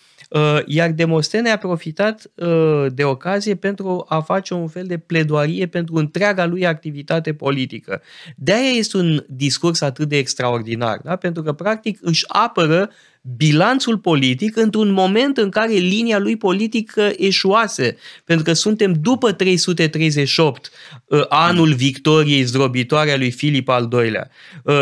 iar 0.67 0.91
Demostene 0.91 1.51
a 1.51 1.59
profitat 1.59 2.31
uh, 2.35 2.87
de 2.93 3.05
ocazie 3.05 3.55
pentru 3.55 4.05
a 4.09 4.21
face 4.21 4.55
un 4.55 4.69
fel 4.69 4.87
de 4.87 4.99
pledoarie 4.99 5.67
pentru 5.67 5.95
întreaga 5.95 6.47
lui 6.47 6.67
activitate 6.67 7.35
politică. 7.35 8.03
De-aia 8.37 8.71
este 8.71 8.97
un 8.97 9.25
discurs 9.29 9.81
atât 9.81 10.09
de 10.09 10.17
extraordinar, 10.17 11.01
da? 11.05 11.17
pentru 11.17 11.43
că 11.43 11.53
practic 11.53 11.99
își 12.01 12.25
apără 12.29 12.91
bilanțul 13.37 13.99
politic 13.99 14.57
într-un 14.57 14.91
moment 14.91 15.37
în 15.37 15.51
care 15.51 15.73
linia 15.73 16.19
lui 16.19 16.37
politică 16.37 17.11
eșuase, 17.17 17.97
pentru 18.25 18.45
că 18.45 18.53
suntem 18.53 18.93
după 19.01 19.33
338, 19.33 20.71
uh, 21.05 21.25
anul 21.29 21.73
victoriei 21.73 22.43
zdrobitoare 22.43 23.11
a 23.11 23.17
lui 23.17 23.31
Filip 23.31 23.69
al 23.69 23.89
II-lea. 23.93 24.31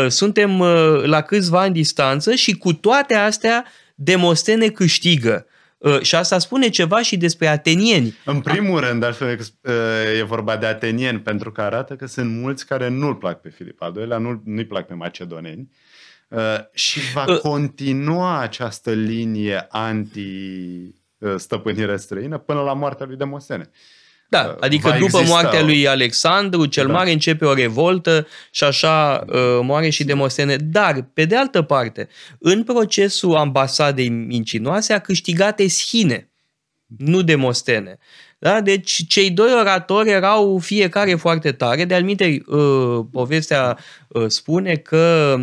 Suntem 0.07 0.61
la 1.03 1.21
câțiva 1.21 1.61
ani 1.61 1.73
distanță 1.73 2.33
și 2.35 2.57
cu 2.57 2.73
toate 2.73 3.13
astea 3.13 3.65
Demostene 3.95 4.67
câștigă. 4.67 5.47
Uh, 5.77 6.01
și 6.01 6.15
asta 6.15 6.39
spune 6.39 6.69
ceva 6.69 7.01
și 7.01 7.17
despre 7.17 7.47
atenieni. 7.47 8.17
În 8.25 8.41
primul 8.41 8.79
rând, 8.79 9.03
altfel 9.03 9.39
uh, 9.39 9.73
e 10.17 10.23
vorba 10.23 10.57
de 10.57 10.65
atenieni, 10.65 11.19
pentru 11.19 11.51
că 11.51 11.61
arată 11.61 11.95
că 11.95 12.05
sunt 12.05 12.31
mulți 12.31 12.65
care 12.65 12.87
nu-l 12.87 13.15
plac 13.15 13.41
pe 13.41 13.49
Filip 13.49 13.81
al 13.81 13.95
II-lea, 13.97 14.17
nu, 14.17 14.41
nu-i 14.45 14.65
plac 14.65 14.85
pe 14.85 14.93
macedoneni. 14.93 15.69
Uh, 16.27 16.57
și 16.73 16.99
va 17.13 17.37
continua 17.37 18.39
această 18.39 18.91
linie 18.91 19.65
anti-stăpânire 19.69 21.97
străină 21.97 22.37
până 22.37 22.61
la 22.61 22.73
moartea 22.73 23.05
lui 23.05 23.17
Demostene. 23.17 23.69
Da, 24.29 24.45
uh, 24.49 24.55
adică 24.59 24.95
după 24.99 25.21
moartea 25.25 25.63
lui 25.63 25.87
Alexandru 25.87 26.65
cel 26.65 26.87
da. 26.87 26.93
Mare 26.93 27.11
începe 27.11 27.45
o 27.45 27.53
revoltă 27.53 28.27
și 28.51 28.63
așa 28.63 29.25
uh, 29.27 29.59
moare 29.61 29.89
și 29.89 30.03
Demostene. 30.03 30.55
Dar, 30.55 31.09
pe 31.13 31.25
de 31.25 31.35
altă 31.35 31.61
parte, 31.61 32.07
în 32.39 32.63
procesul 32.63 33.35
ambasadei 33.35 34.09
mincinoase 34.09 34.93
a 34.93 34.99
câștigat 34.99 35.59
Eschine, 35.59 36.29
nu 36.97 37.21
Demostene. 37.21 37.97
Da? 38.39 38.61
Deci 38.61 39.07
cei 39.07 39.29
doi 39.29 39.53
oratori 39.59 40.09
erau 40.09 40.57
fiecare 40.57 41.15
foarte 41.15 41.51
tare. 41.51 41.85
De-al 41.85 42.05
uh, 42.07 43.05
povestea 43.11 43.77
uh, 43.77 44.04
spune 44.27 44.75
că 44.75 45.35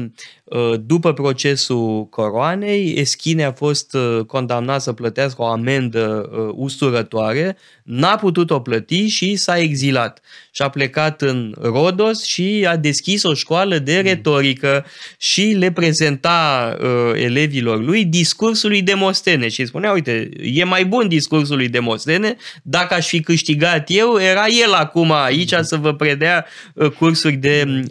uh, 0.45 0.75
după 0.87 1.13
procesul 1.13 2.07
coroanei, 2.11 2.95
Eschine 2.97 3.45
a 3.45 3.53
fost 3.53 3.95
uh, 3.95 4.25
condamnat 4.27 4.83
să 4.83 4.93
plătească 4.93 5.43
o 5.43 5.47
amendă 5.47 6.31
uh, 6.33 6.53
usturătoare, 6.55 7.57
n-a 7.83 8.17
putut 8.17 8.51
o 8.51 8.61
plăti 8.61 9.07
și 9.07 9.37
s-a 9.37 9.59
exilat. 9.59 10.21
Și 10.51 10.63
a 10.63 10.69
plecat 10.69 11.23
în 11.23 11.55
Rodos 11.61 12.25
și 12.25 12.67
a 12.69 12.77
deschis 12.77 13.23
o 13.23 13.35
școală 13.35 13.79
de 13.79 13.97
mm. 13.97 14.03
retorică 14.03 14.87
și 15.19 15.43
le 15.59 15.73
prezenta 15.73 16.77
uh, 16.81 16.89
elevilor 17.15 17.83
lui 17.85 18.05
discursul 18.05 18.71
lui 18.71 18.83
Demostene 18.83 19.49
și 19.49 19.67
spunea, 19.67 19.93
uite, 19.93 20.29
e 20.41 20.65
mai 20.65 20.85
bun 20.85 21.09
discursul 21.09 21.57
lui 21.57 21.69
Demostene, 21.69 22.37
dacă 22.63 22.95
aș 22.95 23.07
fi 23.07 23.21
câștigat 23.21 23.85
eu, 23.87 24.19
era 24.21 24.47
el 24.65 24.73
acum 24.73 25.13
aici 25.13 25.53
să 25.61 25.77
vă 25.77 25.95
predea 25.95 26.47
uh, 26.75 26.91
cursuri 26.91 27.37
de 27.37 27.65
mm, 27.67 27.85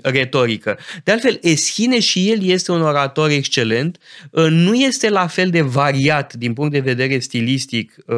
retorică. 0.72 1.02
De 1.04 1.12
altfel, 1.12 1.40
Eschine 1.42 2.00
și 2.00 2.32
el 2.32 2.44
este 2.44 2.72
un 2.72 2.82
orator 2.82 3.30
excelent, 3.30 3.98
uh, 4.32 4.48
nu 4.50 4.74
este 4.74 5.10
la 5.10 5.28
fel 5.28 5.50
de 5.50 5.62
variat 5.62 6.34
din 6.34 6.54
punct 6.54 6.72
de 6.72 6.80
vedere 6.80 7.20
stilistic 7.20 7.96
uh, 8.06 8.16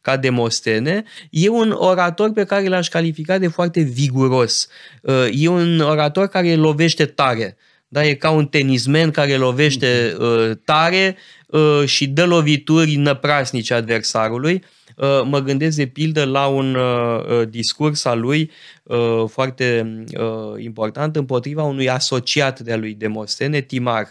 ca 0.00 0.16
Demostene, 0.16 1.04
e 1.30 1.48
un 1.48 1.70
orator 1.70 2.32
pe 2.32 2.44
care 2.44 2.68
l-aș 2.68 2.88
califica 2.88 3.38
de 3.38 3.48
foarte 3.48 3.80
viguros. 3.80 4.68
E 5.32 5.48
un 5.48 5.80
orator 5.80 6.26
care 6.26 6.54
lovește 6.54 7.04
tare. 7.04 7.56
Da, 7.88 8.04
e 8.04 8.14
ca 8.14 8.30
un 8.30 8.46
tenismen 8.46 9.10
care 9.10 9.36
lovește 9.36 10.16
uh, 10.18 10.50
tare 10.64 11.16
uh, 11.46 11.82
și 11.86 12.06
dă 12.06 12.24
lovituri 12.24 12.94
năprasnice 12.94 13.74
adversarului. 13.74 14.54
Uh, 14.54 14.81
mă 15.24 15.40
gândesc 15.44 15.76
de 15.76 15.86
pildă 15.86 16.24
la 16.24 16.46
un 16.46 16.74
uh, 16.74 17.24
uh, 17.28 17.48
discurs 17.48 18.04
al 18.04 18.20
lui 18.20 18.50
foarte 19.26 19.96
important 20.56 21.16
împotriva 21.16 21.62
unui 21.62 21.88
asociat 21.88 22.60
de-a 22.60 22.76
lui 22.76 22.94
Demostene, 22.94 23.60
Timar, 23.60 24.08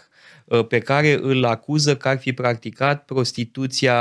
pe 0.68 0.80
care 0.80 1.20
îl 1.22 1.46
acuză 1.46 1.96
că 1.96 2.08
ar 2.08 2.18
fi 2.18 2.34
practicat 2.34 3.06
prostituția 3.06 3.96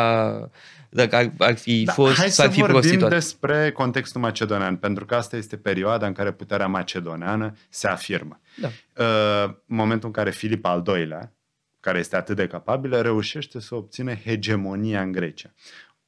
dacă 0.91 1.17
ar, 1.17 1.33
ar 1.39 1.57
fi 1.57 1.83
da, 1.85 1.93
fost, 1.93 2.17
hai 2.17 2.31
să 2.31 2.43
ar 2.43 2.51
fi 2.51 2.61
vorbim 2.61 2.79
prostituat. 2.79 3.11
despre 3.11 3.73
contextul 3.73 4.21
macedonean, 4.21 4.77
pentru 4.77 5.05
că 5.05 5.15
asta 5.15 5.37
este 5.37 5.57
perioada 5.57 6.07
în 6.07 6.13
care 6.13 6.33
puterea 6.33 6.67
macedoneană 6.67 7.57
se 7.69 7.89
afirmă. 7.89 8.41
Da. 8.57 8.69
Uh, 9.05 9.55
momentul 9.67 10.07
în 10.07 10.15
care 10.15 10.31
Filip 10.31 10.65
al 10.65 10.85
II-lea, 10.87 11.33
care 11.81 11.99
este 11.99 12.17
atât 12.17 12.37
de 12.37 12.47
capabil, 12.47 13.03
reușește 13.03 13.61
să 13.61 13.75
obțină 13.75 14.15
hegemonia 14.15 15.01
în 15.01 15.13
Grecia. 15.13 15.51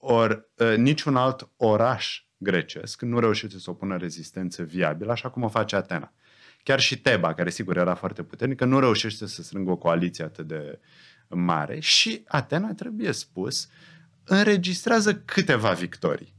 Ori 0.05 0.43
ă, 0.59 0.75
niciun 0.75 1.17
alt 1.17 1.49
oraș 1.57 2.23
grecesc 2.37 3.03
nu 3.03 3.19
reușește 3.19 3.59
să 3.59 3.71
opună 3.71 3.97
rezistență 3.97 4.63
viabilă, 4.63 5.13
așa 5.13 5.31
cum 5.31 5.43
o 5.43 5.49
face 5.49 5.77
Atena. 5.77 6.13
Chiar 6.63 6.81
și 6.81 6.99
Teba, 6.99 7.35
care 7.35 7.51
sigur 7.51 7.77
era 7.77 7.95
foarte 7.95 8.23
puternică, 8.23 8.65
nu 8.65 8.81
reușește 8.81 9.27
să 9.27 9.43
strângă 9.43 9.71
o 9.71 9.77
coaliție 9.77 10.25
atât 10.25 10.47
de 10.47 10.79
mare 11.29 11.81
și 11.81 12.23
Atena, 12.27 12.75
trebuie 12.75 13.13
spus, 13.13 13.69
înregistrează 14.25 15.15
câteva 15.15 15.71
victorii. 15.71 16.35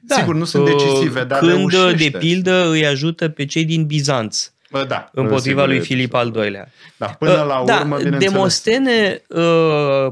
Da, 0.00 0.14
Sigur, 0.14 0.34
nu 0.34 0.44
sunt 0.44 0.64
decisive, 0.64 1.24
dar 1.24 1.38
Când, 1.38 1.70
reușește. 1.70 2.08
de 2.08 2.18
pildă, 2.18 2.68
îi 2.68 2.86
ajută 2.86 3.28
pe 3.28 3.44
cei 3.44 3.64
din 3.64 3.86
Bizanț 3.86 4.52
da, 4.88 5.10
împotriva 5.12 5.64
lui 5.64 5.80
Filip 5.80 6.14
al 6.14 6.34
II-lea. 6.34 6.68
Da, 6.96 7.06
până 7.06 7.42
la 7.42 7.62
da, 7.66 7.78
urmă, 7.80 7.98
Demostene 8.02 9.22
uh, 9.28 10.06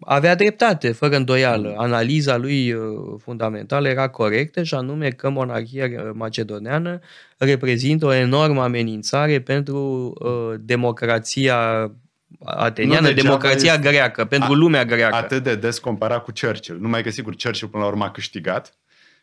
avea 0.00 0.34
dreptate, 0.34 0.92
fără 0.92 1.16
îndoială. 1.16 1.74
Analiza 1.76 2.36
lui 2.36 2.72
uh, 2.72 2.82
fundamentală 3.22 3.88
era 3.88 4.08
corectă 4.08 4.62
și 4.62 4.74
anume 4.74 5.08
că 5.08 5.28
monarhia 5.28 5.86
macedoneană 6.12 7.00
reprezintă 7.36 8.06
o 8.06 8.12
enormă 8.12 8.62
amenințare 8.62 9.40
pentru 9.40 10.12
uh, 10.18 10.54
democrația 10.60 11.90
ateniană, 12.44 13.12
democrația 13.12 13.72
este, 13.72 13.88
greacă, 13.88 14.24
pentru 14.24 14.52
a, 14.52 14.56
lumea 14.56 14.84
greacă. 14.84 15.14
Atât 15.14 15.42
de 15.42 15.54
des 15.54 15.78
comparat 15.78 16.24
cu 16.24 16.32
Churchill. 16.40 16.78
Numai 16.80 17.02
că, 17.02 17.10
sigur, 17.10 17.34
Churchill 17.42 17.70
până 17.70 17.82
la 17.82 17.88
urmă 17.88 18.04
a 18.04 18.10
câștigat, 18.10 18.74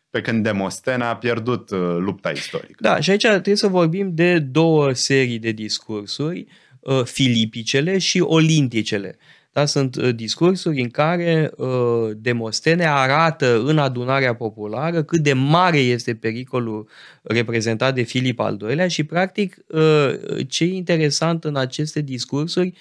pe 0.10 0.22
când 0.22 0.44
Demostena 0.44 1.10
a 1.10 1.16
pierdut 1.16 1.70
uh, 1.70 1.80
lupta 2.00 2.30
istorică. 2.30 2.78
Da, 2.80 3.00
și 3.00 3.10
aici 3.10 3.26
trebuie 3.26 3.56
să 3.56 3.68
vorbim 3.68 4.12
de 4.14 4.40
două 4.40 4.94
serii 4.94 5.40
de 5.40 5.52
discursuri, 5.52 6.46
uh, 6.80 7.04
filipicele 7.04 7.98
și 7.98 8.20
olinticele. 8.20 9.18
Da, 9.58 9.66
sunt 9.66 9.96
uh, 9.96 10.16
discursuri 10.16 10.82
în 10.82 10.90
care 10.90 11.52
uh, 11.58 12.10
Demostene 12.16 12.86
arată 12.86 13.62
în 13.66 13.78
adunarea 13.78 14.36
populară 14.36 15.04
cât 15.04 15.20
de 15.20 15.34
mare 15.34 15.78
este 15.78 16.16
pericolul 16.16 16.90
reprezentat 17.22 17.94
de 17.94 18.02
Filip 18.02 18.40
al 18.40 18.58
II-lea 18.62 18.88
și, 18.88 19.04
practic, 19.04 19.58
uh, 19.68 20.14
ce 20.48 20.64
e 20.64 20.76
interesant 20.76 21.44
în 21.44 21.56
aceste 21.56 22.02
discursuri 22.02 22.68
uh, 22.68 22.74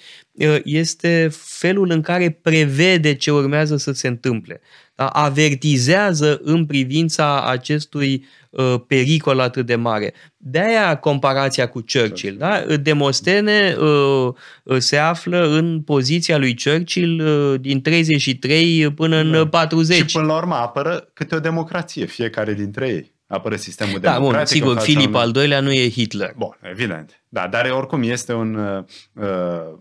este 0.63 1.29
felul 1.31 1.89
în 1.89 2.01
care 2.01 2.39
prevede 2.41 3.15
ce 3.15 3.31
urmează 3.31 3.77
să 3.77 3.91
se 3.91 4.07
întâmple 4.07 4.61
da? 4.97 5.05
avertizează 5.05 6.39
în 6.43 6.65
privința 6.65 7.41
acestui 7.41 8.25
uh, 8.49 8.75
pericol 8.87 9.39
atât 9.39 9.65
de 9.65 9.75
mare. 9.75 10.13
De-aia 10.37 10.95
comparația 10.95 11.67
cu 11.67 11.83
Churchill. 11.93 12.37
Da? 12.37 12.65
Demostene 12.81 13.75
uh, 13.79 14.33
uh, 14.63 14.77
se 14.77 14.97
află 14.97 15.47
în 15.47 15.81
poziția 15.81 16.37
lui 16.37 16.55
Churchill 16.63 17.19
uh, 17.19 17.59
din 17.59 17.81
33 17.81 18.91
până 18.91 19.17
în 19.17 19.47
40. 19.47 19.99
Da. 19.99 20.05
Și 20.05 20.15
până 20.15 20.25
la 20.25 20.37
urmă 20.37 20.55
apără 20.55 21.09
câte 21.13 21.35
o 21.35 21.39
democrație, 21.39 22.05
fiecare 22.05 22.53
dintre 22.53 22.87
ei. 22.87 23.15
Apără 23.27 23.55
sistemul 23.55 23.99
da, 23.99 24.13
democratic. 24.13 24.63
Bun, 24.63 24.79
sigur, 24.79 24.95
Filip 24.95 25.15
al 25.15 25.31
doilea 25.31 25.59
nu 25.59 25.71
e 25.71 25.89
Hitler. 25.89 26.33
Bun, 26.37 26.57
evident. 26.61 27.21
Da, 27.29 27.47
dar 27.47 27.69
oricum 27.69 28.03
este 28.03 28.33
un 28.33 28.55
uh, 28.55 28.83
uh 29.13 29.75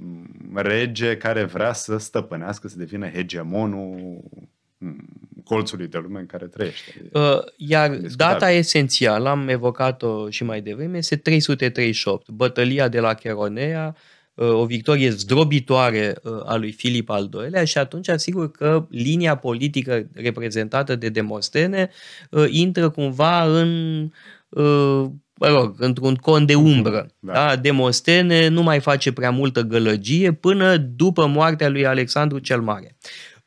rege 0.55 1.17
care 1.17 1.45
vrea 1.45 1.73
să 1.73 1.97
stăpânească, 1.97 2.69
să 2.69 2.79
devină 2.79 3.09
hegemonul 3.09 4.23
colțului 5.45 5.87
de 5.87 5.99
lume 5.99 6.19
în 6.19 6.27
care 6.27 6.47
trăiește. 6.47 7.11
Uh, 7.13 7.23
iar 7.57 7.91
data 8.17 8.51
esențială, 8.51 9.29
am 9.29 9.49
evocat-o 9.49 10.31
și 10.31 10.45
mai 10.45 10.61
devreme, 10.61 10.97
este 10.97 11.17
338, 11.17 12.29
bătălia 12.29 12.89
de 12.89 13.01
la 13.01 13.15
Cheronea, 13.15 13.95
uh, 13.97 14.16
o 14.37 14.65
victorie 14.65 15.11
zdrobitoare 15.11 16.15
uh, 16.23 16.33
a 16.45 16.57
lui 16.57 16.73
Filip 16.73 17.11
al 17.11 17.31
II-lea 17.35 17.65
și 17.65 17.79
atunci 17.79 18.09
asigur 18.09 18.51
că 18.51 18.87
linia 18.91 19.37
politică 19.37 20.11
reprezentată 20.15 20.97
de 20.97 21.09
Demostene 21.09 21.91
intră 22.51 22.91
cumva 22.91 23.45
în 23.61 24.11
mă 25.39 25.49
rog, 25.49 25.75
într-un 25.79 26.15
con 26.15 26.47
de 26.47 26.55
umbră. 26.55 27.07
Da. 27.19 27.33
Da? 27.33 27.57
Demostene 27.57 28.49
nu 28.49 28.63
mai 28.63 28.81
face 28.81 29.13
prea 29.13 29.31
multă 29.31 29.61
gălăgie 29.61 30.33
până 30.33 30.77
după 30.77 31.27
moartea 31.27 31.69
lui 31.69 31.87
Alexandru 31.87 32.39
cel 32.39 32.61
Mare. 32.61 32.97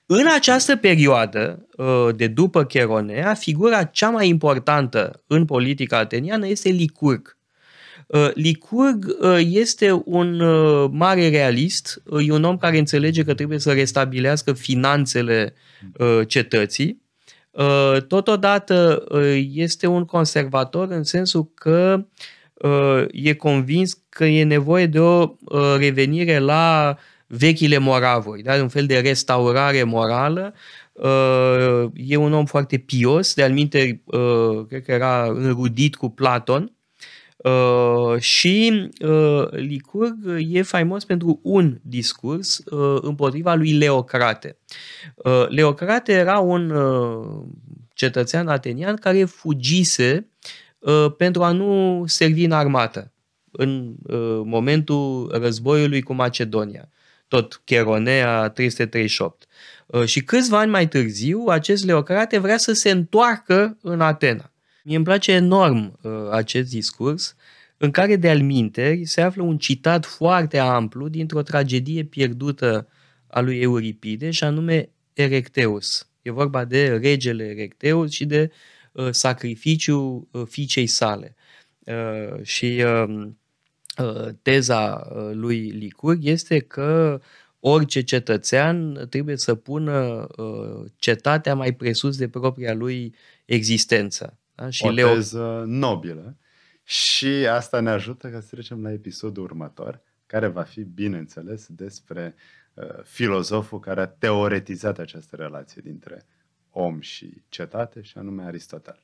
În 0.05 0.25
această 0.35 0.75
perioadă 0.75 1.67
uh, 1.77 2.07
de 2.15 2.27
după 2.27 2.63
Cheronea, 2.63 3.33
figura 3.33 3.83
cea 3.83 4.09
mai 4.09 4.27
importantă 4.27 5.23
în 5.27 5.45
politica 5.45 5.97
ateniană 5.97 6.47
este 6.47 6.69
Licurg. 6.69 7.37
Uh, 8.09 8.29
Licurg 8.33 9.15
uh, 9.19 9.39
este 9.49 10.01
un 10.05 10.37
mare 10.91 11.29
realist, 11.29 12.01
e 12.25 12.31
un 12.31 12.43
om 12.43 12.57
care 12.57 12.77
înțelege 12.77 13.23
că 13.23 13.33
trebuie 13.33 13.59
să 13.59 13.73
restabilească 13.73 14.53
finanțele 14.53 15.53
cetății. 16.27 17.07
Totodată 18.07 19.03
este 19.53 19.87
un 19.87 20.05
conservator 20.05 20.87
în 20.89 21.03
sensul 21.03 21.51
că 21.53 22.05
e 23.11 23.33
convins 23.33 23.99
că 24.09 24.25
e 24.25 24.43
nevoie 24.43 24.85
de 24.85 24.99
o 24.99 25.35
revenire 25.77 26.37
la 26.37 26.97
vechile 27.27 27.77
moravuri, 27.77 28.41
da? 28.41 28.53
un 28.53 28.67
fel 28.67 28.85
de 28.85 28.99
restaurare 28.99 29.83
morală. 29.83 30.53
Uh, 30.91 31.91
e 31.93 32.15
un 32.15 32.33
om 32.33 32.45
foarte 32.45 32.77
pios, 32.77 33.33
de 33.33 33.43
alminte, 33.43 34.01
uh, 34.05 34.65
cred 34.67 34.83
că 34.83 34.91
era 34.91 35.23
înrudit 35.23 35.95
cu 35.95 36.09
Platon. 36.09 36.73
Uh, 37.43 38.19
și 38.19 38.89
Licurg 39.49 40.17
e 40.49 40.61
faimos 40.61 41.05
pentru 41.05 41.39
un 41.43 41.79
discurs 41.81 42.61
împotriva 43.01 43.53
lui 43.53 43.71
Leocrate. 43.71 44.57
Leocrate 45.49 46.13
era 46.13 46.39
un 46.39 46.73
cetățean 47.93 48.47
atenian 48.47 48.95
care 48.95 49.23
fugise 49.25 50.29
pentru 51.17 51.43
a 51.43 51.51
nu 51.51 52.03
servi 52.07 52.43
în 52.43 52.51
armată 52.51 53.13
în 53.51 53.95
momentul 54.43 55.31
războiului 55.41 56.01
cu 56.01 56.13
Macedonia 56.13 56.89
tot 57.29 57.61
Cheronea 57.65 58.49
338. 58.49 59.47
Uh, 59.85 60.05
și 60.05 60.23
câțiva 60.23 60.59
ani 60.59 60.71
mai 60.71 60.87
târziu, 60.87 61.45
acest 61.47 61.85
Leocrate 61.85 62.37
vrea 62.37 62.57
să 62.57 62.73
se 62.73 62.89
întoarcă 62.89 63.77
în 63.81 64.01
Atena. 64.01 64.51
Mie 64.89 64.97
îmi 64.97 65.07
place 65.07 65.31
enorm 65.31 65.99
uh, 66.01 66.11
acest 66.31 66.69
discurs, 66.69 67.35
în 67.77 67.91
care 67.91 68.15
de-al 68.15 68.41
minteri 68.41 69.05
se 69.05 69.21
află 69.21 69.43
un 69.43 69.57
citat 69.57 70.05
foarte 70.05 70.57
amplu 70.57 71.07
dintr-o 71.07 71.41
tragedie 71.41 72.03
pierdută 72.03 72.87
a 73.27 73.39
lui 73.39 73.59
Euripide, 73.59 74.31
și 74.31 74.43
anume 74.43 74.89
Erecteus. 75.13 76.07
E 76.21 76.31
vorba 76.31 76.65
de 76.65 76.97
regele 76.97 77.43
Erecteus 77.43 78.11
și 78.11 78.25
de 78.25 78.51
uh, 78.91 79.07
sacrificiul 79.11 80.27
uh, 80.31 80.43
fiicei 80.47 80.87
sale. 80.87 81.35
Uh, 81.85 82.43
și 82.43 82.83
uh, 82.85 83.27
Uh, 83.97 84.29
teza 84.41 85.07
uh, 85.15 85.29
lui 85.33 85.69
Licurg 85.69 86.25
este 86.25 86.59
că 86.59 87.21
orice 87.59 88.01
cetățean 88.01 89.05
trebuie 89.09 89.37
să 89.37 89.55
pună 89.55 90.27
uh, 90.37 90.85
cetatea 90.95 91.55
mai 91.55 91.73
presus 91.73 92.17
de 92.17 92.29
propria 92.29 92.73
lui 92.73 93.15
existență. 93.45 94.39
Da? 94.59 94.69
Și 94.69 94.85
o 94.85 94.89
Leo... 94.89 95.13
teză 95.13 95.63
nobilă. 95.67 96.37
Și 96.83 97.27
asta 97.27 97.79
ne 97.79 97.89
ajută 97.89 98.27
ca 98.27 98.39
să 98.39 98.47
trecem 98.51 98.81
la 98.81 98.91
episodul 98.91 99.43
următor, 99.43 100.01
care 100.25 100.47
va 100.47 100.63
fi, 100.63 100.83
bineînțeles, 100.83 101.67
despre 101.69 102.35
uh, 102.73 102.83
filozoful 103.03 103.79
care 103.79 104.01
a 104.01 104.07
teoretizat 104.07 104.99
această 104.99 105.35
relație 105.35 105.81
dintre 105.85 106.25
om 106.71 106.99
și 106.99 107.41
cetate, 107.49 108.01
și 108.01 108.17
anume 108.17 108.43
Aristotel. 108.43 109.03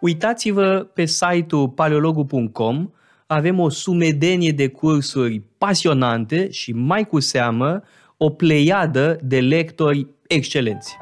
Uitați-vă 0.00 0.90
pe 0.94 1.04
site-ul 1.04 1.68
paleologu.com, 1.68 2.90
avem 3.26 3.58
o 3.58 3.68
sumedenie 3.68 4.52
de 4.52 4.68
cursuri 4.68 5.42
pasionante 5.58 6.50
și 6.50 6.72
mai 6.72 7.06
cu 7.06 7.20
seamă 7.20 7.82
o 8.16 8.30
pleiadă 8.30 9.18
de 9.22 9.40
lectori 9.40 10.06
excelenți. 10.26 10.96